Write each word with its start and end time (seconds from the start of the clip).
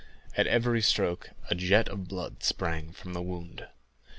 At 0.35 0.47
every 0.47 0.81
stroke 0.81 1.29
a 1.51 1.53
jet 1.53 1.87
of 1.87 2.07
blood 2.07 2.41
sprang 2.41 2.91
from 2.91 3.13
the 3.13 3.21
wound. 3.21 3.67